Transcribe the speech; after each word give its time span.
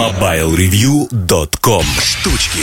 MobileReview.com 0.00 1.84
Штучки 2.00 2.60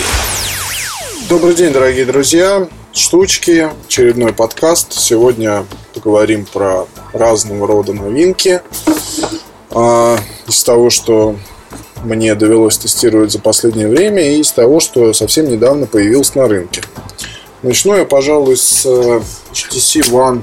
Добрый 1.30 1.54
день, 1.54 1.72
дорогие 1.72 2.04
друзья. 2.04 2.68
Штучки, 2.94 3.70
очередной 3.86 4.34
подкаст. 4.34 4.94
Сегодня 4.94 5.64
поговорим 5.94 6.48
про 6.52 6.88
разного 7.14 7.68
рода 7.68 7.94
новинки. 7.94 8.62
А, 9.70 10.18
из 10.48 10.64
того, 10.64 10.90
что 10.90 11.36
мне 12.04 12.34
довелось 12.34 12.80
тестировать 12.80 13.32
за 13.32 13.38
последнее 13.38 13.88
время, 13.88 14.32
и 14.32 14.40
из 14.40 14.52
того, 14.52 14.80
что 14.80 15.14
совсем 15.14 15.48
недавно 15.48 15.86
появилось 15.86 16.34
на 16.34 16.48
рынке. 16.48 16.82
Начну 17.62 17.96
я, 17.96 18.06
пожалуй, 18.06 18.58
с 18.58 18.84
э, 18.84 19.22
HTC 19.54 20.10
One 20.10 20.42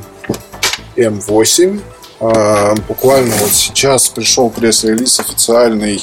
M8. 0.94 1.80
А, 2.20 2.76
буквально 2.86 3.34
вот 3.38 3.50
сейчас 3.50 4.08
пришел 4.10 4.48
пресс-релиз 4.48 5.18
официальный 5.18 6.00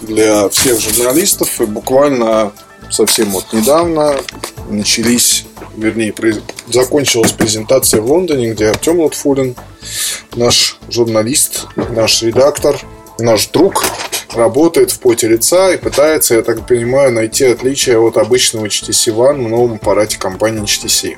для 0.00 0.48
всех 0.48 0.80
журналистов. 0.80 1.60
И 1.60 1.66
буквально 1.66 2.52
совсем 2.90 3.30
вот 3.30 3.52
недавно 3.52 4.16
начались, 4.68 5.44
вернее, 5.76 6.14
закончилась 6.68 7.32
презентация 7.32 8.00
в 8.00 8.10
Лондоне, 8.10 8.52
где 8.52 8.68
Артем 8.68 9.00
Лутфулин, 9.00 9.56
наш 10.34 10.78
журналист, 10.88 11.66
наш 11.90 12.22
редактор, 12.22 12.78
наш 13.18 13.48
друг, 13.48 13.84
работает 14.34 14.90
в 14.90 15.00
поте 15.00 15.28
лица 15.28 15.72
и 15.72 15.78
пытается, 15.78 16.34
я 16.34 16.42
так 16.42 16.66
понимаю, 16.66 17.12
найти 17.12 17.44
отличия 17.44 17.98
от 17.98 18.16
обычного 18.16 18.66
HTC 18.66 19.14
One 19.14 19.44
в 19.44 19.48
новом 19.48 19.74
аппарате 19.74 20.18
компании 20.18 20.62
HTC. 20.62 21.16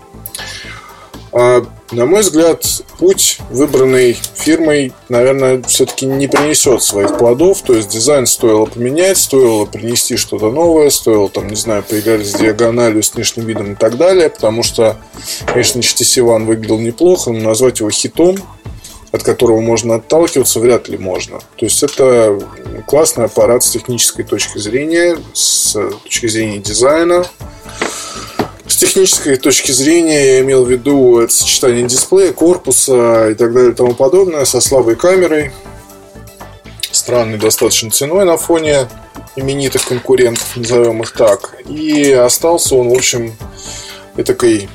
А, 1.33 1.65
на 1.93 2.07
мой 2.07 2.23
взгляд, 2.23 2.65
путь, 2.99 3.39
выбранный 3.51 4.17
фирмой, 4.35 4.93
наверное, 5.09 5.63
все-таки 5.63 6.07
не 6.07 6.27
принесет 6.27 6.83
своих 6.83 7.19
плодов. 7.19 7.63
То 7.63 7.75
есть 7.75 7.89
дизайн 7.89 8.27
стоило 8.27 8.67
поменять, 8.67 9.19
стоило 9.19 9.65
принести 9.67 10.17
что-то 10.17 10.51
новое, 10.51 10.91
стоило, 10.91 11.29
там, 11.29 11.49
не 11.49 11.57
знаю, 11.57 11.85
поиграть 11.85 12.27
с 12.27 12.35
диагональю, 12.35 13.03
с 13.03 13.15
внешним 13.15 13.47
видом 13.47 13.73
и 13.73 13.77
так 13.77 13.97
далее. 13.97 14.29
Потому 14.29 14.63
что, 14.63 14.97
конечно, 15.47 15.79
HTC 15.79 16.23
One 16.23 16.47
выглядел 16.47 16.79
неплохо, 16.79 17.31
но 17.31 17.41
назвать 17.41 17.81
его 17.81 17.91
хитом, 17.91 18.37
от 19.13 19.23
которого 19.23 19.61
можно 19.61 19.97
отталкиваться, 19.97 20.59
вряд 20.59 20.89
ли 20.89 20.99
можно. 20.99 21.39
То 21.57 21.67
есть 21.67 21.83
это 21.83 22.41
классный 22.87 23.27
аппарат 23.27 23.63
с 23.63 23.71
технической 23.71 24.25
точки 24.25 24.59
зрения, 24.59 25.17
с 25.33 25.77
точки 26.03 26.27
зрения 26.27 26.59
дизайна 26.59 27.25
технической 28.81 29.37
точки 29.37 29.73
зрения 29.73 30.37
я 30.37 30.41
имел 30.41 30.65
в 30.65 30.71
виду 30.71 31.19
это 31.19 31.31
сочетание 31.31 31.87
дисплея, 31.87 32.33
корпуса 32.33 33.29
и 33.29 33.35
так 33.35 33.53
далее 33.53 33.73
и 33.73 33.75
тому 33.75 33.93
подобное 33.93 34.47
со 34.47 34.63
слабой 34.63 34.97
камерой, 34.97 35.53
странной 36.91 37.37
достаточно 37.37 37.91
ценой 37.91 38.25
на 38.25 38.39
фоне 38.39 38.89
именитых 39.37 39.85
конкурентов, 39.87 40.57
назовем 40.57 41.03
их 41.03 41.13
так. 41.13 41.57
И 41.69 42.11
остался 42.11 42.75
он, 42.75 42.89
в 42.89 42.95
общем, 42.95 43.37
такой 44.25 44.71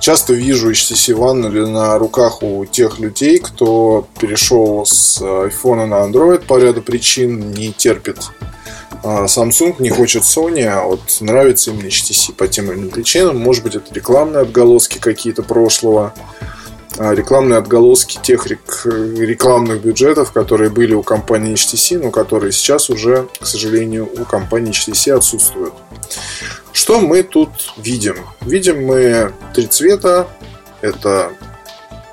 часто 0.00 0.32
вижу 0.32 0.70
HTC 0.70 1.14
One 1.14 1.66
на 1.66 1.98
руках 1.98 2.42
у 2.42 2.64
тех 2.64 2.98
людей, 2.98 3.38
кто 3.38 4.08
перешел 4.18 4.86
с 4.86 5.20
iPhone 5.20 5.84
на 5.84 6.06
Android 6.06 6.46
по 6.46 6.58
ряду 6.58 6.80
причин, 6.80 7.50
не 7.50 7.70
терпит 7.74 8.30
Samsung 9.06 9.76
не 9.78 9.90
хочет 9.90 10.22
Sony, 10.24 10.64
а 10.64 10.84
вот 10.84 11.00
нравится 11.20 11.70
именно 11.70 11.86
HTC 11.86 12.34
по 12.34 12.48
тем 12.48 12.70
или 12.70 12.78
иным 12.78 12.90
причинам. 12.90 13.38
Может 13.38 13.62
быть, 13.62 13.76
это 13.76 13.94
рекламные 13.94 14.42
отголоски 14.42 14.98
какие-то 14.98 15.42
прошлого, 15.42 16.12
а 16.98 17.14
рекламные 17.14 17.58
отголоски 17.58 18.18
тех 18.22 18.46
рекламных 18.46 19.82
бюджетов, 19.82 20.32
которые 20.32 20.70
были 20.70 20.94
у 20.94 21.02
компании 21.02 21.54
HTC, 21.54 21.98
но 22.02 22.10
которые 22.10 22.52
сейчас 22.52 22.90
уже, 22.90 23.28
к 23.38 23.46
сожалению, 23.46 24.08
у 24.18 24.24
компании 24.24 24.72
HTC 24.72 25.12
отсутствуют. 25.12 25.74
Что 26.72 27.00
мы 27.00 27.22
тут 27.22 27.50
видим? 27.76 28.16
Видим 28.40 28.84
мы 28.84 29.32
три 29.54 29.66
цвета. 29.66 30.26
Это 30.80 31.32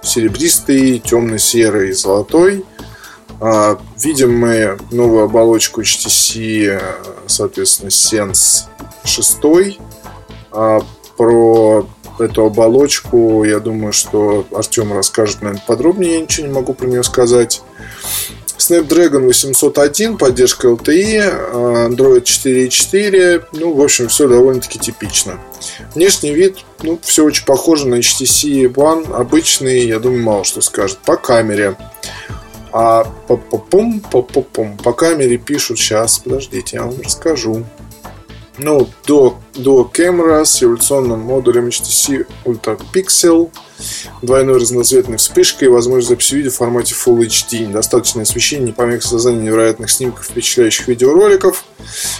серебристый, 0.01 0.99
темно-серый, 0.99 1.91
золотой. 1.93 2.65
А, 3.45 3.77
видим 3.97 4.39
мы 4.39 4.77
новую 4.91 5.25
оболочку 5.25 5.81
HTC, 5.81 6.81
соответственно, 7.27 7.89
Sense 7.89 8.67
6. 9.03 9.79
А, 10.53 10.79
про 11.17 11.85
эту 12.19 12.45
оболочку, 12.45 13.43
я 13.43 13.59
думаю, 13.59 13.91
что 13.91 14.47
Артем 14.53 14.93
расскажет, 14.93 15.41
наверное, 15.41 15.63
подробнее. 15.67 16.13
Я 16.13 16.21
ничего 16.21 16.47
не 16.47 16.53
могу 16.53 16.73
про 16.73 16.87
нее 16.87 17.03
сказать. 17.03 17.61
Snapdragon 18.57 19.25
801, 19.25 20.17
поддержка 20.17 20.69
LTE, 20.69 21.19
а, 21.25 21.89
Android 21.89 22.23
4.4. 22.23 23.43
Ну, 23.51 23.73
в 23.73 23.81
общем, 23.81 24.07
все 24.07 24.29
довольно-таки 24.29 24.79
типично. 24.79 25.37
Внешний 25.95 26.31
вид, 26.31 26.59
ну, 26.81 26.97
все 27.03 27.25
очень 27.25 27.45
похоже 27.45 27.89
на 27.89 27.95
HTC 27.95 28.73
One. 28.73 29.13
Обычный, 29.13 29.85
я 29.85 29.99
думаю, 29.99 30.23
мало 30.23 30.43
что 30.45 30.61
скажет. 30.61 30.99
По 30.99 31.17
камере. 31.17 31.75
А 32.73 33.03
по 33.27 33.37
пум 33.37 34.01
по 34.01 34.23
пум 34.23 34.77
по 34.83 34.93
камере 34.93 35.37
пишут 35.37 35.77
сейчас, 35.77 36.17
подождите, 36.17 36.77
я 36.77 36.83
вам 36.83 36.99
расскажу. 37.01 37.63
Ну, 38.57 38.87
до, 39.07 39.39
до 39.55 39.83
камера 39.83 40.43
с 40.43 40.61
революционным 40.61 41.19
модулем 41.21 41.67
HTC 41.67 42.27
Ultra 42.45 42.79
Pixel, 42.93 43.51
двойной 44.21 44.57
разноцветной 44.59 45.17
вспышкой 45.17 45.67
и 45.67 45.71
возможность 45.71 46.09
записи 46.09 46.35
видео 46.35 46.51
в 46.51 46.55
формате 46.55 46.93
Full 46.93 47.19
HD, 47.19 47.65
недостаточное 47.67 48.23
освещение, 48.23 48.67
не 48.67 48.71
помеха 48.71 49.07
создания 49.07 49.41
невероятных 49.41 49.89
снимков, 49.89 50.25
впечатляющих 50.25 50.87
видеороликов. 50.87 51.65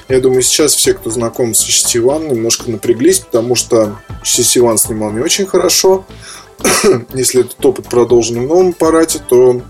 Я 0.08 0.20
думаю, 0.20 0.42
сейчас 0.42 0.74
все, 0.74 0.96
кто 0.96 1.12
знаком 1.12 1.54
с 1.54 1.68
HTC 1.68 2.02
One, 2.02 2.34
немножко 2.34 2.70
напряглись, 2.70 3.20
потому 3.20 3.54
что 3.54 4.00
HTC 4.24 4.62
One 4.62 4.78
снимал 4.78 5.12
не 5.12 5.20
очень 5.20 5.46
хорошо. 5.46 6.04
Если 7.14 7.42
этот 7.42 7.64
опыт 7.64 7.88
продолжен 7.90 8.40
в 8.40 8.48
новом 8.48 8.70
аппарате, 8.70 9.20
то 9.20 9.62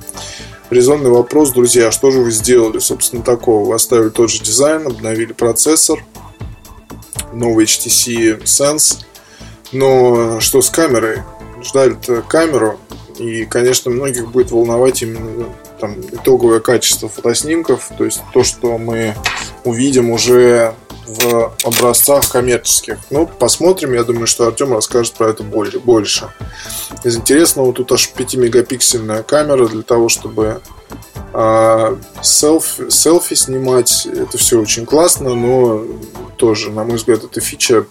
резонный 0.73 1.09
вопрос, 1.09 1.51
друзья, 1.51 1.91
что 1.91 2.11
же 2.11 2.19
вы 2.19 2.31
сделали, 2.31 2.79
собственно, 2.79 3.23
такого? 3.23 3.69
Вы 3.69 3.75
оставили 3.75 4.09
тот 4.09 4.29
же 4.29 4.43
дизайн, 4.43 4.87
обновили 4.87 5.33
процессор, 5.33 6.03
новый 7.31 7.65
HTC 7.65 8.43
Sense, 8.43 9.05
но 9.71 10.39
что 10.39 10.61
с 10.61 10.69
камерой? 10.69 11.19
Ждали-то 11.61 12.21
камеру, 12.23 12.79
и, 13.17 13.45
конечно, 13.45 13.91
многих 13.91 14.29
будет 14.31 14.51
волновать 14.51 15.01
именно 15.01 15.45
там, 15.83 15.99
итоговое 15.99 16.61
качество 16.61 17.09
фотоснимков, 17.09 17.91
то 17.97 18.05
есть 18.05 18.21
то, 18.31 18.45
что 18.45 18.77
мы 18.77 19.15
увидим 19.65 20.11
уже 20.11 20.73
в 21.05 21.53
образцах 21.65 22.31
коммерческих. 22.31 22.99
Ну, 23.09 23.27
посмотрим. 23.27 23.91
Я 23.91 24.05
думаю, 24.05 24.25
что 24.25 24.47
Артем 24.47 24.71
расскажет 24.71 25.15
про 25.15 25.27
это 25.27 25.43
больше. 25.43 26.29
Из 27.03 27.17
интересного 27.17 27.73
тут 27.73 27.91
аж 27.91 28.13
5-мегапиксельная 28.15 29.23
камера 29.23 29.67
для 29.67 29.81
того, 29.81 30.07
чтобы 30.07 30.61
а, 31.33 31.99
селфи, 32.21 32.89
селфи 32.89 33.33
снимать. 33.33 34.05
Это 34.05 34.37
все 34.37 34.61
очень 34.61 34.85
классно, 34.85 35.35
но 35.35 35.83
тоже, 36.37 36.71
на 36.71 36.85
мой 36.85 36.95
взгляд, 36.95 37.25
эта 37.25 37.41
фича 37.41 37.85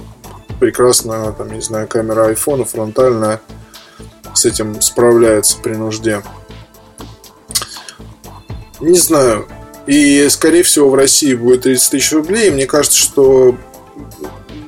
прекрасно, 0.60 1.30
там, 1.36 1.52
не 1.52 1.60
знаю, 1.60 1.86
камера 1.88 2.28
айфона 2.28 2.64
фронтальная 2.64 3.42
с 4.34 4.46
этим 4.46 4.80
справляется 4.80 5.58
при 5.58 5.74
нужде. 5.74 6.22
Не 8.82 8.98
знаю, 8.98 9.46
и, 9.86 10.28
скорее 10.28 10.62
всего, 10.62 10.90
в 10.90 10.94
России 10.94 11.34
будет 11.34 11.62
30 11.62 11.90
тысяч 11.90 12.12
рублей. 12.12 12.50
Мне 12.50 12.66
кажется, 12.66 12.98
что 12.98 13.56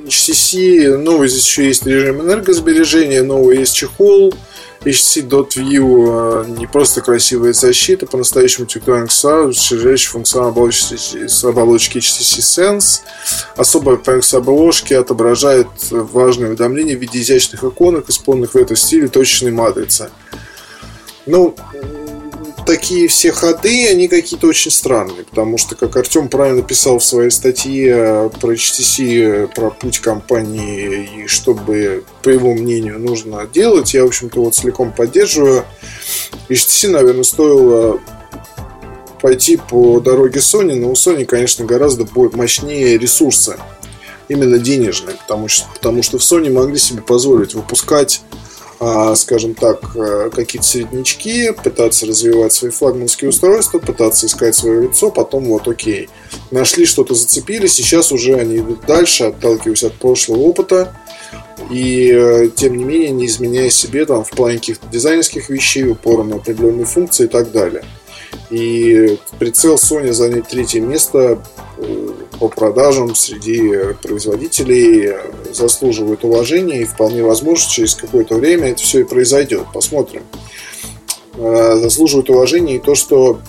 HTC, 0.07 0.97
ну, 0.97 1.27
здесь 1.27 1.45
еще 1.45 1.67
есть 1.67 1.87
режим 1.87 2.21
энергосбережения, 2.21 3.23
новый 3.23 3.59
есть 3.59 3.75
чехол. 3.75 4.33
HTC 4.85 5.27
Dot 5.27 5.57
View 5.57 6.59
не 6.59 6.67
просто 6.67 7.01
красивая 7.01 7.55
защита, 7.55 8.07
по-настоящему 8.07 8.67
тектоник 8.67 9.09
расширяющий 9.09 10.09
функционал 10.09 10.51
оболочки, 10.51 11.47
оболочки 11.47 11.99
HTC 11.99 12.39
Sense. 12.41 13.01
Особая 13.57 13.97
функция 13.97 14.39
обложки 14.39 14.93
отображает 14.93 15.69
важные 15.91 16.49
уведомления 16.49 16.97
в 16.97 17.01
виде 17.01 17.21
изящных 17.21 17.65
иконок, 17.65 18.11
исполненных 18.11 18.53
в 18.53 18.59
этом 18.59 18.77
стиле 18.77 19.09
точечной 19.09 19.53
матрицы. 19.53 20.11
Ну, 21.25 21.57
такие 22.65 23.09
все 23.09 23.33
ходы, 23.33 23.89
они 23.89 24.09
какие-то 24.09 24.47
очень 24.47 24.71
странные, 24.71 25.25
потому 25.25 25.59
что, 25.59 25.75
как 25.75 25.97
Артем 25.97 26.29
правильно 26.29 26.63
писал 26.63 26.99
в 26.99 27.05
своей 27.05 27.31
статье 27.31 28.31
про 28.41 28.55
HTC, 28.55 29.55
про 29.55 29.71
путь 29.71 30.01
компании 30.01 31.09
и 31.25 31.27
что 31.27 31.55
бы, 31.55 32.05
по 32.23 32.29
его 32.29 32.55
мнению, 32.55 32.99
нужно 32.99 33.47
делать, 33.47 33.95
я, 33.95 34.05
в 34.05 34.09
общем-то, 34.09 34.41
вот 34.41 34.55
целиком 34.55 34.93
поддерживаю. 34.93 35.65
HTC, 36.49 36.89
наверное, 36.89 37.25
стоило 37.25 38.01
пойти 39.21 39.57
по 39.57 40.01
дороге 40.01 40.41
Sony, 40.41 40.75
но 40.75 40.91
у 40.91 40.95
Sony, 40.95 41.25
конечно, 41.25 41.65
гораздо 41.65 42.07
мощнее 42.15 42.99
ресурсы, 42.99 43.57
именно 44.29 44.59
денежные, 44.59 45.17
потому 45.17 45.49
что, 45.49 45.67
потому 45.73 46.03
что 46.03 46.19
в 46.19 46.21
Sony 46.21 46.53
могли 46.53 46.79
себе 46.79 47.03
позволить 47.03 47.55
выпускать 47.55 48.23
скажем 49.15 49.55
так, 49.55 49.97
э, 49.97 50.31
какие-то 50.35 50.67
среднячки, 50.67 51.53
пытаться 51.53 52.07
развивать 52.07 52.53
свои 52.53 52.71
флагманские 52.71 53.31
устройства, 53.31 53.79
пытаться 53.79 54.27
искать 54.27 54.55
свое 54.55 54.83
лицо, 54.83 55.11
потом 55.11 55.45
вот 55.47 55.69
окей, 55.69 56.09
нашли 56.51 56.85
что-то, 56.85 57.15
зацепили, 57.15 57.67
сейчас 57.67 58.13
уже 58.13 58.35
они 58.35 58.59
идут 58.59 58.87
дальше, 58.87 59.25
отталкиваясь 59.25 59.85
от 59.85 59.95
прошлого 59.95 60.41
опыта, 60.41 60.97
и 61.71 62.11
э, 62.13 62.49
тем 62.55 62.77
не 62.77 62.85
менее 62.85 63.11
не 63.11 63.27
изменяя 63.27 63.71
себе 63.71 64.05
там 64.07 64.25
в 64.25 64.31
плане 64.31 64.59
каких-то 64.59 64.87
дизайнерских 64.89 65.49
вещей, 65.49 65.85
упора 65.85 66.25
на 66.25 66.37
определенные 66.37 66.87
функции 66.87 67.25
и 67.25 67.29
так 67.29 67.53
далее. 67.53 67.85
И 68.51 69.19
прицел 69.39 69.77
Sony 69.77 70.13
занять 70.13 70.49
третье 70.49 70.81
место 70.81 71.43
э, 71.79 72.09
по 72.39 72.49
продажам 72.49 73.15
среди 73.15 73.95
производителей 74.03 75.15
заслуживает 75.57 76.25
уважения 76.25 76.83
и 76.83 76.85
вполне 76.85 77.23
возможно 77.23 77.71
через 77.71 77.95
какое-то 77.95 78.37
время 78.37 78.71
это 78.71 78.83
все 78.83 79.01
и 79.01 79.05
произойдет. 79.05 79.67
Посмотрим. 79.73 80.23
Э, 81.35 81.77
заслуживает 81.77 82.31
уважения 82.31 82.77
и 82.77 82.81
то, 82.81 82.95
что 82.95 83.41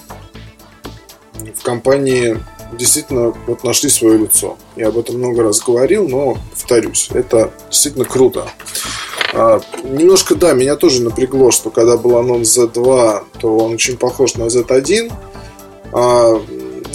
в 1.34 1.64
компании 1.64 2.38
действительно 2.74 3.34
вот 3.48 3.64
нашли 3.64 3.90
свое 3.90 4.18
лицо. 4.18 4.58
Я 4.76 4.90
об 4.90 4.98
этом 4.98 5.18
много 5.18 5.44
раз 5.44 5.60
говорил, 5.62 6.08
но 6.08 6.38
повторюсь, 6.52 7.10
это 7.14 7.52
действительно 7.70 8.06
круто. 8.06 8.48
А, 9.34 9.62
немножко, 9.84 10.36
да, 10.36 10.54
меня 10.54 10.76
тоже 10.76 11.02
напрягло, 11.02 11.52
что 11.52 11.70
когда 11.70 11.98
был 11.98 12.18
анонс 12.18 12.58
Z2, 12.58 13.24
то 13.40 13.58
он 13.58 13.74
очень 13.74 13.98
похож 13.98 14.36
на 14.36 14.44
Z1. 14.44 15.12
А, 15.92 16.42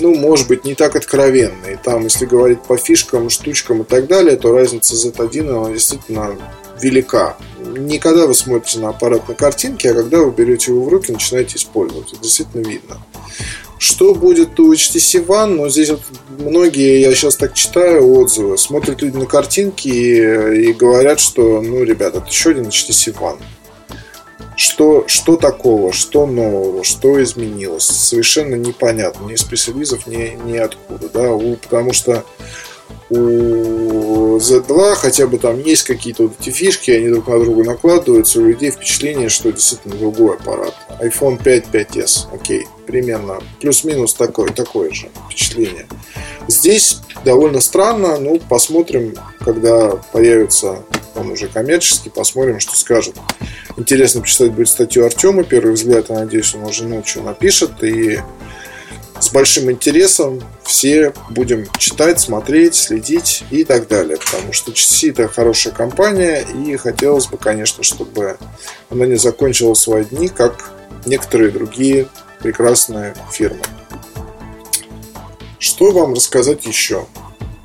ну, 0.01 0.15
может 0.15 0.49
быть, 0.49 0.65
не 0.65 0.75
так 0.75 0.97
откровенный. 0.97 1.79
Там, 1.83 2.05
если 2.05 2.27
говорить 2.27 2.63
по 2.63 2.77
фишкам, 2.77 3.31
штучкам 3.31 3.83
и 3.83 3.85
так 3.85 4.07
далее, 4.07 4.37
то 4.37 4.53
разница 4.53 4.95
Z1, 4.95 5.49
она 5.49 5.71
действительно 5.71 6.37
велика. 6.81 7.37
Не 7.59 7.99
когда 7.99 8.27
вы 8.27 8.35
смотрите 8.35 8.79
на 8.79 8.91
аппарат 8.91 9.29
на 9.29 9.35
картинке, 9.35 9.91
а 9.91 9.95
когда 9.95 10.19
вы 10.19 10.31
берете 10.31 10.73
его 10.73 10.85
в 10.85 10.89
руки 10.89 11.11
и 11.11 11.13
начинаете 11.13 11.57
использовать. 11.57 12.13
Это 12.13 12.23
действительно 12.23 12.67
видно. 12.67 12.99
Что 13.79 14.15
будет 14.15 14.61
у 14.61 14.73
HTC 14.75 15.27
One? 15.27 15.55
Ну, 15.55 15.69
здесь 15.71 15.91
вот 15.91 16.03
многие, 16.39 17.01
я 17.01 17.15
сейчас 17.15 17.37
так 17.37 17.55
читаю 17.55 18.13
отзывы, 18.13 18.59
смотрят 18.59 19.01
люди 19.01 19.17
на 19.17 19.25
картинки 19.27 19.89
и, 19.89 20.69
и 20.69 20.73
говорят, 20.75 21.19
что, 21.19 21.63
ну, 21.63 21.83
ребята, 21.83 22.19
это 22.19 22.29
еще 22.29 22.51
один 22.51 22.67
HTC 22.67 23.15
One. 23.19 23.39
Что, 24.61 25.05
что 25.07 25.37
такого, 25.37 25.91
что 25.91 26.27
нового, 26.27 26.85
что 26.85 27.23
изменилось, 27.23 27.87
совершенно 27.87 28.57
непонятно, 28.57 29.25
ни 29.25 29.33
из 29.33 29.43
пресс-релизов, 29.43 30.07
ни, 30.07 30.37
ни 30.45 30.59
откуда, 30.59 31.09
да, 31.09 31.31
потому 31.63 31.95
что 31.95 32.27
у 33.09 34.37
Z2 34.37 34.97
хотя 34.97 35.27
бы 35.27 35.39
там 35.39 35.59
есть 35.61 35.85
какие-то 35.85 36.25
вот 36.25 36.33
эти 36.39 36.51
фишки, 36.51 36.91
они 36.91 37.09
друг 37.09 37.29
на 37.29 37.41
друга 37.41 37.65
накладываются, 37.65 38.39
у 38.39 38.45
людей 38.45 38.71
впечатление, 38.71 39.31
что 39.31 39.51
действительно 39.51 39.97
другой 39.97 40.37
аппарат. 40.37 40.75
iPhone 41.01 41.43
5, 41.43 41.65
5s, 41.69 42.27
окей, 42.35 42.67
примерно 42.87 43.41
плюс-минус 43.63 44.13
такое, 44.13 44.51
такое 44.51 44.93
же 44.93 45.09
впечатление. 45.25 45.87
Здесь 46.49 46.99
довольно 47.25 47.61
странно, 47.61 48.19
ну, 48.19 48.39
посмотрим, 48.47 49.15
когда 49.39 49.97
появится 50.13 50.85
он 51.21 51.31
уже 51.31 51.49
коммерческий, 51.49 52.11
посмотрим, 52.11 52.61
что 52.61 52.77
скажет. 52.77 53.17
Интересно 53.77 54.21
почитать 54.23 54.53
будет 54.53 54.69
статью 54.69 55.05
Артема, 55.05 55.45
первый 55.45 55.75
взгляд, 55.75 56.07
я 56.09 56.17
надеюсь, 56.17 56.55
он 56.55 56.65
уже 56.65 56.85
ночью 56.85 57.23
напишет, 57.23 57.83
и 57.83 58.21
с 59.21 59.31
большим 59.31 59.71
интересом 59.71 60.43
все 60.65 61.13
будем 61.29 61.69
читать, 61.79 62.21
смотреть, 62.21 62.75
следить 62.75 63.45
и 63.51 63.65
так 63.65 63.87
далее. 63.87 64.17
Потому 64.17 64.53
что 64.53 64.73
HTC 64.73 65.11
это 65.11 65.29
хорошая 65.29 65.75
компания, 65.75 66.41
и 66.41 66.77
хотелось 66.77 67.27
бы, 67.27 67.37
конечно, 67.37 67.83
чтобы 67.83 68.39
она 68.89 69.07
не 69.07 69.17
закончила 69.17 69.75
свои 69.75 70.05
дни, 70.05 70.29
как 70.29 70.71
некоторые 71.05 71.51
другие 71.51 72.09
прекрасные 72.41 73.15
фирмы. 73.31 73.61
Что 75.59 75.91
вам 75.91 76.15
рассказать 76.15 76.65
еще? 76.65 77.07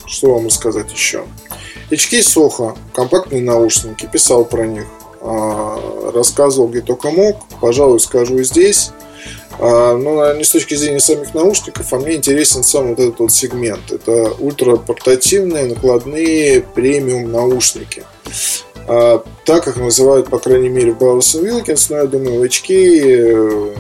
Что 0.06 0.34
вам 0.34 0.48
рассказать 0.48 0.92
еще? 0.92 1.26
HK 1.90 2.20
Soho, 2.20 2.78
компактные 2.94 3.42
наушники, 3.42 4.10
писал 4.12 4.46
про 4.46 4.66
них, 4.66 4.86
а, 5.22 6.12
рассказывал 6.14 6.68
где 6.68 6.82
только 6.82 7.12
мог, 7.12 7.38
пожалуй, 7.62 8.00
скажу 8.00 8.42
здесь. 8.44 8.92
А, 9.58 9.96
но 9.96 10.34
не 10.34 10.44
с 10.44 10.52
точки 10.52 10.76
зрения 10.76 11.00
самих 11.00 11.34
наушников, 11.34 11.92
а 11.94 11.98
мне 11.98 12.16
интересен 12.16 12.64
сам 12.64 12.90
вот 12.90 13.00
этот 13.00 13.20
вот 13.20 13.32
сегмент. 13.32 13.92
Это 13.92 14.32
ультрапортативные, 14.40 15.66
накладные 15.66 16.62
премиум 16.62 17.32
наушники. 17.32 18.04
А, 18.88 19.24
так 19.46 19.64
как 19.64 19.78
называют, 19.78 20.30
по 20.30 20.40
крайней 20.40 20.70
мере, 20.70 20.92
Bowers 20.92 21.42
Wilkins, 21.42 21.88
но 21.90 21.98
я 21.98 22.06
думаю, 22.06 22.40
в 22.40 22.44
очки 22.44 23.02
э, 23.04 23.76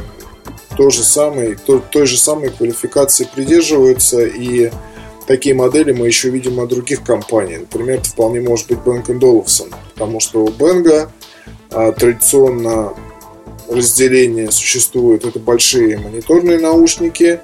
то 0.78 0.90
же 0.90 1.04
самое, 1.04 1.58
то, 1.64 1.80
той 1.80 2.06
же 2.06 2.18
самой 2.18 2.50
квалификации 2.50 3.28
придерживаются 3.34 4.26
и 4.26 4.72
такие 5.28 5.56
модели 5.56 5.92
мы 5.92 6.08
еще 6.08 6.30
видим 6.30 6.60
от 6.60 6.70
других 6.70 7.04
компаний. 7.04 7.58
Например, 7.58 8.02
вполне 8.02 8.42
может 8.42 8.68
быть 8.68 8.80
Bang 8.80 9.06
Olufsen, 9.06 9.74
потому 9.94 10.20
что 10.20 10.44
у 10.44 10.50
Bang 10.50 11.10
а, 11.72 11.92
традиционно 11.92 12.94
разделение 13.70 14.52
существует. 14.52 15.26
Это 15.26 15.40
большие 15.40 15.98
мониторные 15.98 16.60
наушники, 16.60 17.40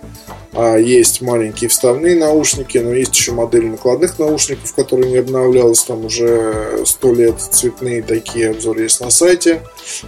а 0.54 0.75
есть 0.78 1.22
маленькие 1.22 1.69
вставные 1.69 2.16
наушники, 2.16 2.78
но 2.78 2.94
есть 2.94 3.16
еще 3.16 3.31
модель 3.31 3.68
накладных 3.68 4.19
наушников, 4.19 4.74
которые 4.74 5.12
не 5.12 5.18
обновлялась 5.18 5.83
там 5.83 6.06
уже 6.06 6.83
сто 6.86 7.13
лет, 7.13 7.39
цветные 7.39 8.01
такие, 8.01 8.51
обзоры 8.51 8.83
есть 8.83 9.01
на 9.01 9.10
сайте. 9.10 9.62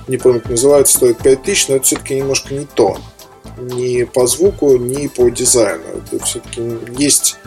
Не 0.07 0.17
помню, 0.17 0.41
как 0.41 0.51
называется, 0.51 0.97
стоит 0.97 1.17
5000, 1.19 1.69
но 1.69 1.75
это 1.75 1.85
все-таки 1.85 2.15
немножко 2.15 2.53
не 2.53 2.65
то. 2.65 2.97
Ни 3.57 4.03
по 4.03 4.27
звуку, 4.27 4.77
ни 4.77 5.07
по 5.07 5.29
дизайну. 5.29 5.83
Это 6.11 6.23
все-таки 6.25 6.61
есть 6.97 7.37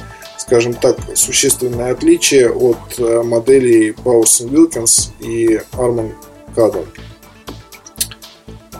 скажем 0.46 0.74
так, 0.74 0.96
существенное 1.14 1.90
отличие 1.90 2.50
от 2.50 2.98
э, 2.98 3.22
моделей 3.22 3.90
Bowers 3.90 4.48
Wilkins 4.48 5.10
и 5.18 5.60
Arman 5.72 6.12
Cadon. 6.54 6.86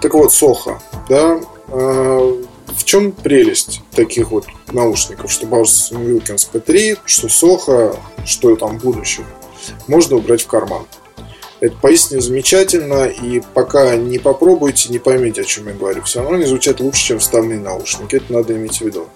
Так 0.01 0.15
вот, 0.15 0.33
Соха, 0.33 0.81
да, 1.09 1.41
э, 1.69 2.45
в 2.69 2.85
чем 2.85 3.11
прелесть 3.11 3.81
таких 3.91 4.31
вот 4.31 4.47
наушников, 4.71 5.33
что 5.33 5.47
Bowers 5.47 5.91
Wilkins 5.91 6.49
P3, 6.53 6.99
что 7.05 7.29
Соха, 7.29 7.97
что 8.25 8.55
там 8.55 8.79
будущее, 8.79 9.27
можно 9.89 10.17
убрать 10.17 10.43
в 10.43 10.47
карман. 10.47 10.87
Это 11.59 11.75
поистине 11.83 12.21
замечательно, 12.21 13.07
и 13.07 13.41
пока 13.55 13.97
не 13.97 14.19
попробуете, 14.19 14.91
не 14.91 14.99
поймете, 15.01 15.41
о 15.41 15.45
чем 15.45 15.67
я 15.67 15.73
говорю. 15.73 16.03
Все 16.03 16.21
равно 16.21 16.37
они 16.37 16.45
звучат 16.45 16.81
лучше, 16.81 17.03
чем 17.03 17.19
вставные 17.19 17.59
наушники. 17.59 18.17
Это 18.17 18.33
надо 18.33 18.55
иметь 18.55 18.77
в 18.77 18.83
виду. 18.83 19.09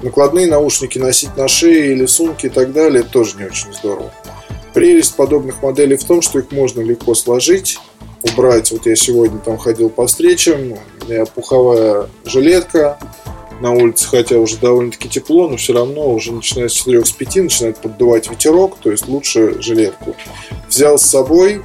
Накладные 0.00 0.46
наушники 0.46 0.98
носить 0.98 1.36
на 1.36 1.48
шее 1.48 1.92
или 1.92 2.06
сумки 2.06 2.46
и 2.46 2.50
так 2.50 2.72
далее 2.72 3.02
тоже 3.02 3.36
не 3.36 3.44
очень 3.44 3.72
здорово. 3.72 4.12
Прелесть 4.74 5.16
подобных 5.16 5.62
моделей 5.62 5.96
в 5.96 6.04
том, 6.04 6.22
что 6.22 6.38
их 6.38 6.52
можно 6.52 6.80
легко 6.80 7.14
сложить, 7.14 7.78
убрать. 8.22 8.70
Вот 8.70 8.86
я 8.86 8.94
сегодня 8.94 9.38
там 9.38 9.58
ходил 9.58 9.90
по 9.90 10.06
встречам, 10.06 10.74
у 11.02 11.10
меня 11.10 11.24
пуховая 11.26 12.08
жилетка, 12.24 12.98
на 13.60 13.72
улице, 13.72 14.06
хотя 14.08 14.36
уже 14.38 14.56
довольно-таки 14.56 15.08
тепло, 15.08 15.48
но 15.48 15.56
все 15.56 15.72
равно 15.72 16.12
уже 16.12 16.32
начиная 16.32 16.68
с 16.68 16.72
4 16.72 17.04
с 17.04 17.12
5 17.12 17.36
начинает 17.36 17.78
поддувать 17.78 18.30
ветерок, 18.30 18.76
то 18.80 18.90
есть 18.90 19.08
лучше 19.08 19.60
жилетку. 19.60 20.14
Взял 20.68 20.98
с 20.98 21.02
собой, 21.02 21.62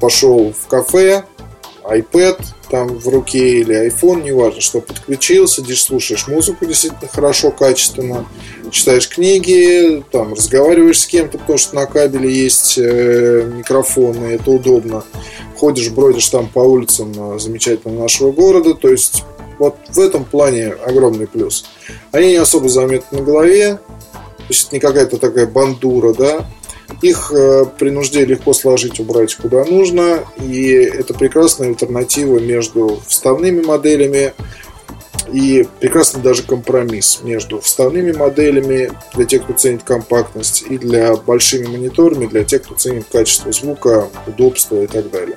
пошел 0.00 0.52
в 0.52 0.66
кафе, 0.66 1.24
iPad 1.84 2.40
там 2.70 2.98
в 2.98 3.08
руке 3.08 3.60
или 3.60 3.88
iPhone, 3.88 4.22
неважно, 4.22 4.60
что 4.60 4.80
подключил, 4.80 5.46
сидишь, 5.46 5.82
слушаешь 5.82 6.26
музыку 6.26 6.66
действительно 6.66 7.08
хорошо, 7.08 7.50
качественно, 7.50 8.26
читаешь 8.70 9.08
книги, 9.08 10.02
там 10.10 10.34
разговариваешь 10.34 11.00
с 11.00 11.06
кем-то, 11.06 11.38
потому 11.38 11.58
что 11.58 11.74
на 11.76 11.86
кабеле 11.86 12.32
есть 12.32 12.78
э, 12.78 13.50
микрофоны, 13.54 14.34
это 14.34 14.50
удобно. 14.50 15.04
Ходишь, 15.56 15.90
бродишь 15.90 16.28
там 16.28 16.48
по 16.48 16.60
улицам 16.60 17.12
э, 17.16 17.38
замечательного 17.38 18.02
нашего 18.02 18.32
города, 18.32 18.74
то 18.74 18.88
есть 18.88 19.24
вот 19.58 19.76
в 19.88 19.98
этом 19.98 20.24
плане 20.24 20.68
огромный 20.68 21.26
плюс. 21.26 21.64
Они 22.12 22.28
не 22.28 22.36
особо 22.36 22.68
заметны 22.68 23.18
на 23.18 23.24
голове, 23.24 23.78
то 24.36 24.44
есть 24.48 24.66
это 24.66 24.76
не 24.76 24.80
какая-то 24.80 25.18
такая 25.18 25.46
бандура, 25.46 26.12
да, 26.12 26.46
их 27.02 27.32
э, 27.32 27.64
при 27.78 27.90
легко 28.24 28.52
сложить, 28.52 29.00
убрать 29.00 29.34
куда 29.34 29.64
нужно. 29.64 30.20
И 30.40 30.70
это 30.70 31.14
прекрасная 31.14 31.68
альтернатива 31.68 32.38
между 32.38 33.00
вставными 33.06 33.62
моделями 33.62 34.32
и 35.32 35.66
прекрасный 35.80 36.22
даже 36.22 36.42
компромисс 36.42 37.20
между 37.22 37.60
вставными 37.60 38.12
моделями 38.12 38.90
для 39.14 39.24
тех, 39.24 39.42
кто 39.42 39.54
ценит 39.54 39.82
компактность, 39.82 40.64
и 40.68 40.78
для 40.78 41.16
большими 41.16 41.66
мониторами, 41.66 42.26
для 42.26 42.44
тех, 42.44 42.62
кто 42.62 42.74
ценит 42.74 43.06
качество 43.10 43.50
звука, 43.52 44.08
удобство 44.26 44.80
и 44.82 44.86
так 44.86 45.10
далее. 45.10 45.36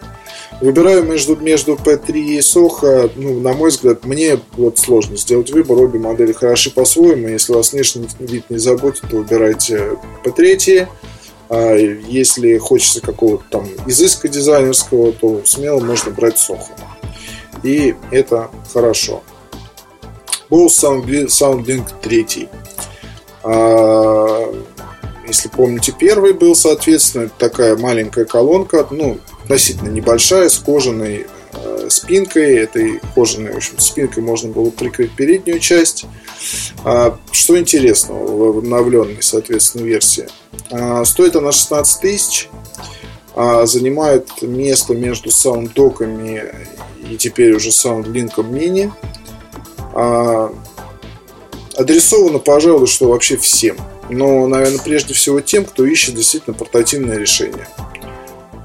Выбираю 0.61 1.03
между, 1.03 1.35
между 1.37 1.75
P3 1.75 2.11
и 2.11 2.39
Soho, 2.39 3.11
ну, 3.15 3.39
на 3.39 3.53
мой 3.53 3.69
взгляд, 3.69 4.05
мне 4.05 4.39
вот 4.53 4.77
сложно 4.77 5.15
сделать 5.15 5.51
выбор. 5.51 5.77
Обе 5.77 5.99
модели 5.99 6.33
хороши 6.33 6.69
по-своему. 6.69 7.29
Если 7.29 7.53
вас 7.53 7.71
внешний 7.71 8.07
вид 8.19 8.49
не 8.49 8.57
заботит, 8.57 9.03
то 9.09 9.17
выбирайте 9.17 9.97
P3. 10.23 10.87
А 11.49 11.73
если 11.75 12.57
хочется 12.57 13.01
какого-то 13.01 13.43
там 13.49 13.67
изыска 13.87 14.27
дизайнерского, 14.27 15.11
то 15.13 15.41
смело 15.45 15.79
можно 15.79 16.11
брать 16.11 16.35
Soho. 16.35 16.59
И 17.63 17.95
это 18.11 18.49
хорошо. 18.71 19.23
Bose 20.49 21.27
SoundLink 21.27 21.87
3. 22.01 22.49
А, 23.43 24.53
если 25.27 25.49
помните, 25.49 25.93
первый 25.97 26.33
был, 26.33 26.55
соответственно, 26.55 27.29
такая 27.37 27.77
маленькая 27.77 28.25
колонка, 28.25 28.87
ну, 28.91 29.19
относительно 29.43 29.89
небольшая, 29.89 30.49
с 30.49 30.57
кожаной 30.57 31.27
спинкой. 31.89 32.57
Этой 32.57 32.99
кожаной, 33.15 33.53
в 33.53 33.57
общем, 33.57 33.79
спинкой 33.79 34.23
можно 34.23 34.51
было 34.51 34.69
прикрыть 34.69 35.11
переднюю 35.11 35.59
часть. 35.59 36.05
А, 36.83 37.17
что 37.31 37.57
интересного 37.57 38.53
в 38.53 38.57
обновленной, 38.59 39.21
соответственно, 39.21 39.83
версии? 39.83 40.27
А, 40.71 41.03
стоит 41.05 41.35
она 41.35 41.51
16 41.51 42.01
тысяч, 42.01 42.49
а, 43.35 43.65
занимает 43.65 44.41
место 44.41 44.93
между 44.93 45.31
саунддоками 45.31 46.43
и 47.09 47.17
теперь 47.17 47.53
уже 47.53 47.71
саундлинком 47.71 48.53
мини. 48.53 48.91
Адресовано, 51.75 52.39
пожалуй, 52.39 52.87
что 52.87 53.09
вообще 53.09 53.37
всем. 53.37 53.77
Но, 54.09 54.47
наверное, 54.47 54.79
прежде 54.79 55.13
всего 55.13 55.39
тем, 55.39 55.65
кто 55.65 55.85
ищет 55.85 56.15
действительно 56.15 56.55
портативное 56.55 57.17
решение. 57.17 57.67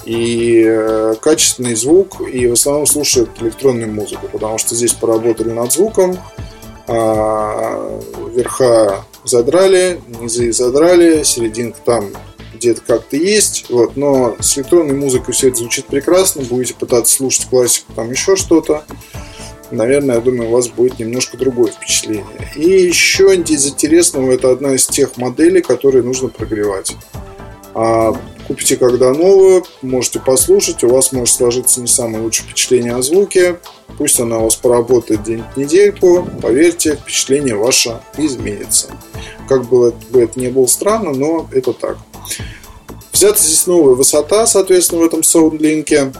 И 0.04 0.62
э, 0.66 1.14
качественный 1.20 1.74
звук, 1.74 2.20
и 2.20 2.46
в 2.46 2.52
основном 2.52 2.86
слушают 2.86 3.30
электронную 3.40 3.90
музыку, 3.90 4.28
потому 4.30 4.58
что 4.58 4.74
здесь 4.74 4.92
поработали 4.92 5.50
над 5.50 5.72
звуком, 5.72 6.18
а, 6.86 8.00
верха 8.34 9.04
задрали, 9.24 10.00
низы 10.20 10.52
задрали, 10.52 11.22
серединка 11.22 11.78
там 11.82 12.10
где-то 12.54 12.82
как-то 12.86 13.16
есть, 13.16 13.66
вот, 13.70 13.96
но 13.96 14.36
с 14.38 14.56
электронной 14.58 14.94
музыкой 14.94 15.34
все 15.34 15.48
это 15.48 15.58
звучит 15.58 15.86
прекрасно, 15.86 16.42
будете 16.42 16.74
пытаться 16.74 17.14
слушать 17.14 17.46
классику, 17.46 17.92
там 17.94 18.10
еще 18.10 18.36
что-то, 18.36 18.84
наверное, 19.70 20.16
я 20.16 20.20
думаю, 20.20 20.48
у 20.48 20.52
вас 20.52 20.68
будет 20.68 20.98
немножко 20.98 21.36
другое 21.36 21.72
впечатление. 21.72 22.24
И 22.56 22.68
еще 22.68 23.34
из 23.34 23.66
интересного, 23.66 24.32
это 24.32 24.50
одна 24.50 24.74
из 24.74 24.86
тех 24.86 25.16
моделей, 25.16 25.62
которые 25.62 26.02
нужно 26.02 26.28
прогревать. 26.28 26.96
А 27.74 28.14
купите 28.46 28.76
когда 28.76 29.12
новую, 29.12 29.64
можете 29.82 30.20
послушать, 30.20 30.84
у 30.84 30.88
вас 30.88 31.12
может 31.12 31.34
сложиться 31.34 31.80
не 31.80 31.86
самое 31.86 32.22
лучшее 32.22 32.46
впечатление 32.46 32.94
о 32.94 33.02
звуке. 33.02 33.58
Пусть 33.98 34.18
она 34.20 34.38
у 34.38 34.44
вас 34.44 34.56
поработает 34.56 35.22
день-недельку, 35.22 36.28
поверьте, 36.42 36.96
впечатление 36.96 37.54
ваше 37.56 38.00
изменится. 38.16 38.88
Как 39.48 39.64
бы 39.66 39.94
это 40.12 40.40
ни 40.40 40.48
было 40.48 40.66
странно, 40.66 41.12
но 41.12 41.48
это 41.52 41.72
так. 41.72 41.98
Взята 43.12 43.40
здесь 43.40 43.66
новая 43.66 43.94
высота, 43.94 44.46
соответственно, 44.46 45.02
в 45.02 45.04
этом 45.04 45.22
саундлинке. 45.22 46.12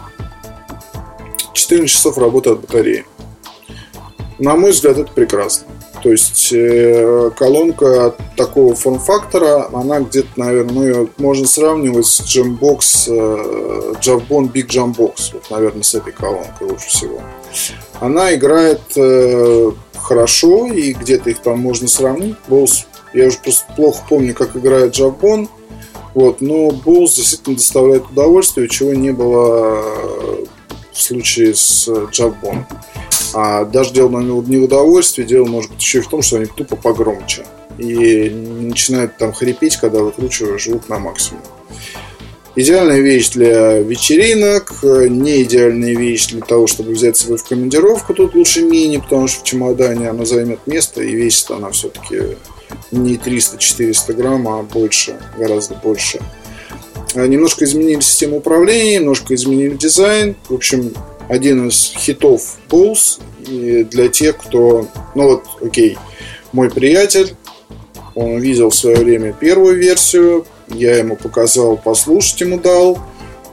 14 1.52 1.90
часов 1.90 2.19
работы 2.19 2.50
от 2.50 2.61
батареи. 2.61 3.04
На 4.38 4.57
мой 4.57 4.73
взгляд, 4.73 4.99
это 4.99 5.11
прекрасно. 5.12 5.66
То 6.05 6.13
есть 6.13 6.53
э, 6.53 7.31
колонка 7.35 8.15
такого 8.37 8.75
форм-фактора, 8.75 9.71
она 9.73 10.01
где-то, 10.01 10.29
наверное, 10.37 10.75
ну, 10.75 10.83
ее 10.85 11.09
можно 11.17 11.47
сравнивать 11.47 12.05
с 12.05 12.21
Jambox, 12.21 13.09
э, 13.09 13.95
Javbon 14.03 14.53
Big 14.53 14.67
Jambox, 14.67 15.31
вот, 15.33 15.51
наверное, 15.51 15.83
с 15.83 15.95
этой 15.95 16.13
колонкой 16.13 16.69
лучше 16.69 16.89
всего. 16.89 17.23
Она 18.01 18.35
играет 18.35 18.83
э, 18.97 19.71
хорошо, 19.97 20.67
и 20.67 20.93
где-то 20.93 21.31
их 21.31 21.39
там 21.39 21.61
можно 21.61 21.89
сравнить. 21.89 22.37
Bose, 22.51 22.85
я 23.15 23.29
уже 23.29 23.39
просто 23.39 23.65
плохо 23.75 24.05
помню, 24.07 24.35
как 24.35 24.55
играет 24.57 24.95
Javbon, 24.95 25.49
вот, 26.13 26.43
но 26.43 26.69
Bose 26.69 27.17
действительно 27.17 27.57
доставляет 27.57 28.11
удовольствие, 28.11 28.69
чего 28.69 28.93
не 28.93 29.13
было 29.13 29.81
в 30.93 31.01
случае 31.01 31.55
с 31.55 31.89
Javbon. 31.89 32.67
А 33.35 33.64
даже 33.64 33.93
дело 33.93 34.09
на 34.09 34.21
не 34.21 34.59
в 34.59 34.64
удовольствии, 34.64 35.25
дело 35.25 35.45
может 35.45 35.73
быть 35.73 35.83
еще 35.83 35.99
и 35.99 36.03
в 36.03 36.09
том, 36.09 36.23
что 36.23 36.37
они 36.37 36.47
тупо 36.47 36.76
погромче. 36.76 37.45
И 37.79 38.31
начинают 38.31 39.19
там 39.19 39.33
хрипеть, 39.33 39.76
когда 39.76 39.99
выкручиваешь 39.99 40.64
звук 40.64 40.88
на 40.88 41.00
максимум. 41.00 41.43
Идеальная 42.57 43.00
вещь 43.00 43.31
для 43.31 43.81
вечеринок, 43.81 44.75
не 44.85 45.43
идеальная 45.43 45.97
вещь 45.97 46.29
для 46.29 46.41
того, 46.41 46.69
чтобы 46.69 46.93
взять 46.93 47.17
с 47.17 47.23
собой 47.23 47.38
в 47.38 47.45
командировку. 47.45 48.14
Тут 48.14 48.37
лучше 48.37 48.62
мини, 48.62 48.99
потому 48.99 49.26
что 49.26 49.41
в 49.41 49.43
чемодане 49.43 50.09
она 50.09 50.25
займет 50.25 50.64
место 50.67 51.03
и 51.03 51.17
весит 51.17 51.50
она 51.50 51.71
все-таки 51.71 52.37
не 52.93 53.17
300-400 53.17 54.12
грамм, 54.12 54.47
а 54.47 54.62
больше, 54.62 55.17
гораздо 55.37 55.75
больше. 55.75 56.21
А 57.17 57.26
немножко 57.26 57.64
изменили 57.64 58.00
систему 58.00 58.37
управления, 58.37 58.99
немножко 58.99 59.35
изменили 59.35 59.75
дизайн. 59.75 60.37
В 60.49 60.55
общем, 60.55 60.95
один 61.28 61.69
из 61.69 61.93
хитов 61.97 62.57
Bulls 62.69 63.21
и 63.47 63.85
для 63.85 64.09
тех, 64.09 64.37
кто... 64.38 64.88
Ну 65.14 65.28
вот, 65.28 65.45
окей, 65.62 65.99
мой 66.52 66.71
приятель, 66.71 67.35
он 68.14 68.33
увидел 68.33 68.71
в 68.71 68.75
свое 68.75 68.97
время 68.97 69.33
первую 69.33 69.76
версию, 69.76 70.47
я 70.69 70.97
ему 70.97 71.16
показал, 71.16 71.76
послушать 71.76 72.40
ему 72.40 72.59
дал, 72.59 72.99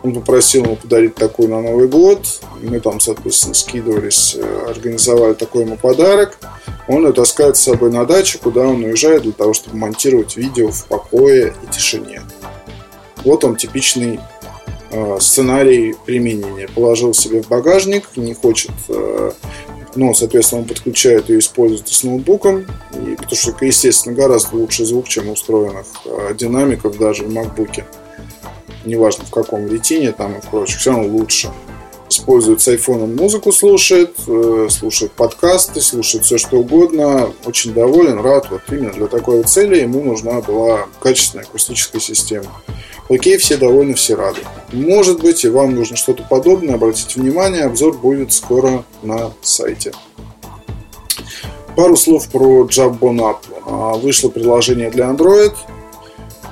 он 0.03 0.15
попросил 0.15 0.63
ему 0.63 0.75
подарить 0.75 1.15
такой 1.15 1.47
на 1.47 1.61
Новый 1.61 1.87
год. 1.87 2.25
Мы 2.61 2.79
там, 2.79 2.99
соответственно, 2.99 3.53
скидывались, 3.53 4.35
э, 4.35 4.65
организовали 4.69 5.33
такой 5.33 5.63
ему 5.63 5.77
подарок. 5.77 6.39
Он 6.87 7.05
ее 7.05 7.13
таскает 7.13 7.55
с 7.55 7.61
собой 7.61 7.91
на 7.91 8.05
дачу, 8.05 8.39
куда 8.41 8.61
он 8.61 8.83
уезжает 8.83 9.23
для 9.23 9.31
того, 9.31 9.53
чтобы 9.53 9.77
монтировать 9.77 10.37
видео 10.37 10.71
в 10.71 10.85
покое 10.85 11.53
и 11.63 11.71
тишине. 11.71 12.23
Вот 13.23 13.43
он 13.43 13.55
типичный 13.55 14.19
сценарий 15.19 15.95
применения. 16.05 16.67
Положил 16.67 17.13
себе 17.13 17.41
в 17.41 17.47
багажник, 17.47 18.09
не 18.15 18.33
хочет, 18.33 18.71
э, 18.89 19.31
ну, 19.95 20.13
соответственно, 20.13 20.61
он 20.61 20.67
подключает 20.67 21.29
и 21.29 21.37
использует 21.37 21.87
с 21.87 22.03
ноутбуком, 22.03 22.65
и, 22.93 23.15
потому 23.15 23.35
что, 23.35 23.53
естественно, 23.61 24.15
гораздо 24.15 24.55
лучше 24.55 24.85
звук, 24.85 25.07
чем 25.07 25.29
устроенных 25.29 25.85
э, 26.05 26.33
динамиков 26.35 26.97
даже 26.97 27.23
в 27.23 27.29
MacBook. 27.29 27.83
Неважно 28.83 29.25
в 29.25 29.29
каком 29.29 29.67
ретине 29.67 30.11
там 30.11 30.35
и 30.35 30.41
прочих, 30.41 30.79
все 30.79 30.91
равно 30.91 31.07
лучше. 31.07 31.51
Использует 32.09 32.61
с 32.61 32.67
айфоном 32.67 33.15
музыку, 33.15 33.53
слушает, 33.53 34.15
слушает 34.69 35.13
подкасты, 35.13 35.79
слушает 35.79 36.25
все 36.25 36.37
что 36.37 36.57
угодно. 36.57 37.31
Очень 37.45 37.73
доволен, 37.73 38.19
рад. 38.19 38.47
Вот 38.49 38.63
именно 38.69 38.91
для 38.91 39.07
такой 39.07 39.43
цели 39.43 39.79
ему 39.79 40.03
нужна 40.03 40.41
была 40.41 40.87
качественная 40.99 41.45
акустическая 41.45 42.01
система. 42.01 42.51
Окей, 43.07 43.37
все 43.37 43.55
довольны, 43.55 43.93
все 43.93 44.15
рады. 44.15 44.41
Может 44.71 45.19
быть, 45.19 45.43
и 45.43 45.49
вам 45.49 45.75
нужно 45.75 45.97
что-то 45.97 46.23
подобное. 46.23 46.75
Обратите 46.75 47.19
внимание, 47.19 47.65
обзор 47.65 47.97
будет 47.97 48.31
скоро 48.31 48.83
на 49.03 49.31
сайте. 49.41 49.91
Пару 51.75 51.95
слов 51.95 52.29
про 52.29 52.65
Jabon 52.65 53.17
App. 53.19 53.37
А, 53.65 53.93
вышло 53.95 54.29
приложение 54.29 54.89
для 54.89 55.05
Android. 55.05 55.53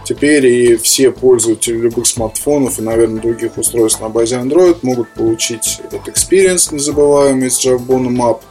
Теперь 0.05 0.45
и 0.47 0.75
все 0.75 1.11
пользователи 1.11 1.77
любых 1.77 2.07
смартфонов 2.07 2.79
и, 2.79 2.81
наверное, 2.81 3.21
других 3.21 3.57
устройств 3.57 4.01
на 4.01 4.09
базе 4.09 4.37
Android 4.37 4.77
могут 4.81 5.13
получить 5.13 5.81
этот 5.83 6.07
experience 6.07 6.73
незабываемый 6.73 7.51
с 7.51 7.63
Jabon 7.63 8.07
App. 8.17 8.41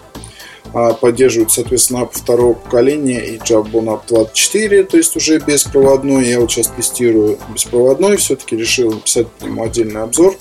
А, 0.74 0.92
поддерживают, 0.92 1.50
соответственно, 1.50 2.00
App 2.00 2.10
второго 2.12 2.54
поколения 2.54 3.24
и 3.24 3.38
Jabon 3.38 3.86
App 3.86 4.02
24, 4.08 4.84
то 4.84 4.96
есть 4.96 5.16
уже 5.16 5.38
беспроводной. 5.38 6.28
Я 6.28 6.40
вот 6.40 6.50
сейчас 6.50 6.68
тестирую 6.68 7.38
беспроводной, 7.52 8.16
все-таки 8.16 8.56
решил 8.56 8.92
написать 8.92 9.28
по 9.28 9.44
нему 9.44 9.62
отдельный 9.62 10.02
обзор. 10.02 10.36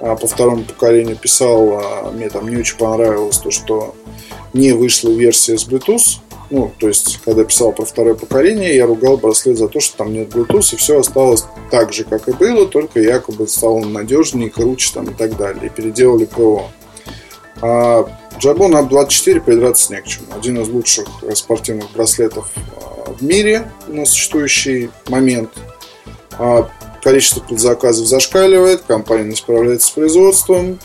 А, 0.00 0.14
по 0.14 0.26
второму 0.26 0.62
поколению 0.62 1.16
писал, 1.16 1.72
а, 1.72 2.10
мне 2.12 2.28
там 2.28 2.48
не 2.48 2.56
очень 2.56 2.76
понравилось 2.76 3.38
то, 3.38 3.50
что 3.50 3.96
не 4.52 4.72
вышла 4.72 5.10
версия 5.10 5.58
с 5.58 5.66
Bluetooth. 5.66 6.20
Ну, 6.50 6.72
то 6.78 6.88
есть, 6.88 7.20
когда 7.24 7.44
писал 7.44 7.72
про 7.72 7.84
второе 7.84 8.14
поколение, 8.14 8.74
я 8.74 8.86
ругал 8.86 9.18
браслет 9.18 9.58
за 9.58 9.68
то, 9.68 9.80
что 9.80 9.98
там 9.98 10.12
нет 10.12 10.34
Bluetooth, 10.34 10.72
и 10.72 10.76
все 10.76 11.00
осталось 11.00 11.44
так 11.70 11.92
же, 11.92 12.04
как 12.04 12.28
и 12.28 12.32
было, 12.32 12.66
только 12.66 13.00
якобы 13.00 13.46
стало 13.48 13.80
надежнее, 13.80 14.48
круче 14.48 14.92
там 14.94 15.10
и 15.10 15.14
так 15.14 15.36
далее. 15.36 15.66
И 15.66 15.68
переделали 15.68 16.24
ПО. 16.24 16.70
Jabon 18.38 18.72
Up 18.72 18.88
24 18.88 19.40
придраться 19.40 19.92
не 19.92 20.00
к 20.00 20.06
чему. 20.06 20.26
Один 20.36 20.60
из 20.60 20.68
лучших 20.68 21.08
спортивных 21.34 21.90
браслетов 21.90 22.48
а, 22.76 23.12
в 23.12 23.22
мире 23.22 23.70
на 23.88 24.06
существующий 24.06 24.90
момент. 25.08 25.50
А, 26.38 26.68
количество 27.02 27.40
предзаказов 27.40 28.06
зашкаливает, 28.06 28.82
компания 28.82 29.24
не 29.24 29.34
справляется 29.34 29.88
с 29.88 29.90
производством. 29.90 30.78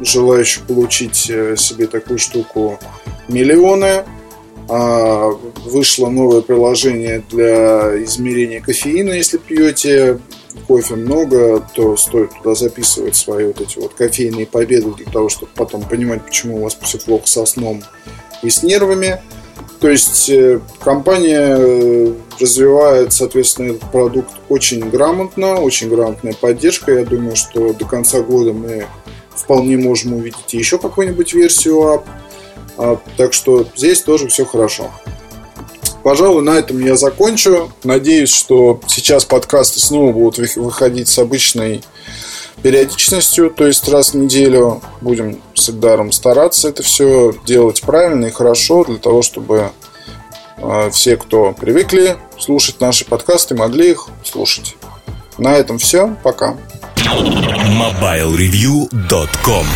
Желающих 0.00 0.62
получить 0.62 1.28
э, 1.28 1.56
себе 1.56 1.88
такую 1.88 2.18
штуку 2.18 2.78
миллионы. 3.26 4.04
А, 4.68 5.30
вышло 5.64 6.08
новое 6.08 6.40
приложение 6.40 7.22
для 7.28 8.02
измерения 8.04 8.60
кофеина, 8.60 9.10
если 9.10 9.38
пьете 9.38 10.20
кофе 10.66 10.94
много, 10.94 11.66
то 11.74 11.96
стоит 11.96 12.30
туда 12.34 12.54
записывать 12.54 13.16
свои 13.16 13.46
вот 13.46 13.60
эти 13.60 13.78
вот 13.78 13.94
кофейные 13.94 14.46
победы 14.46 14.92
для 14.92 15.06
того, 15.06 15.28
чтобы 15.28 15.52
потом 15.54 15.82
понимать, 15.82 16.24
почему 16.24 16.58
у 16.58 16.62
вас 16.64 16.76
все 16.82 16.98
плохо 16.98 17.26
со 17.26 17.46
сном 17.46 17.82
и 18.42 18.50
с 18.50 18.62
нервами. 18.62 19.20
То 19.80 19.88
есть 19.88 20.28
э, 20.28 20.60
компания 20.80 21.56
э, 21.56 22.12
развивает, 22.40 23.12
соответственно, 23.12 23.72
этот 23.72 23.90
продукт 23.90 24.30
очень 24.48 24.88
грамотно, 24.90 25.60
очень 25.60 25.88
грамотная 25.88 26.34
поддержка. 26.34 26.92
Я 26.92 27.04
думаю, 27.04 27.36
что 27.36 27.72
до 27.72 27.84
конца 27.84 28.20
года 28.20 28.52
мы 28.52 28.86
вполне 29.30 29.76
можем 29.76 30.14
увидеть 30.14 30.52
еще 30.52 30.78
какую-нибудь 30.78 31.32
версию 31.32 31.94
ап. 31.94 32.06
А, 32.76 32.98
так 33.16 33.32
что 33.32 33.66
здесь 33.76 34.02
тоже 34.02 34.28
все 34.28 34.44
хорошо. 34.44 34.90
Пожалуй, 36.02 36.42
на 36.42 36.58
этом 36.58 36.84
я 36.84 36.96
закончу. 36.96 37.70
Надеюсь, 37.84 38.34
что 38.34 38.80
сейчас 38.86 39.24
подкасты 39.24 39.80
снова 39.80 40.12
будут 40.12 40.56
выходить 40.56 41.08
с 41.08 41.18
обычной 41.18 41.82
периодичностью, 42.62 43.50
то 43.50 43.66
есть 43.66 43.88
раз 43.88 44.12
в 44.12 44.16
неделю. 44.16 44.80
Будем 45.00 45.40
с 45.54 45.68
Эльдаром 45.68 46.12
стараться 46.12 46.68
это 46.68 46.82
все 46.82 47.34
делать 47.46 47.80
правильно 47.82 48.26
и 48.26 48.30
хорошо, 48.30 48.84
для 48.84 48.96
того, 48.96 49.22
чтобы 49.22 49.70
а, 50.58 50.90
все, 50.90 51.16
кто 51.16 51.52
привыкли 51.52 52.16
слушать 52.38 52.80
наши 52.80 53.04
подкасты, 53.04 53.54
могли 53.54 53.92
их 53.92 54.08
слушать. 54.24 54.76
На 55.38 55.54
этом 55.54 55.78
все. 55.78 56.16
Пока. 56.24 56.56
MobileReview.com 56.96 59.68